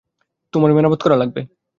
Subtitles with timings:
[0.53, 1.41] তোমার মেরামত করা লাগবে।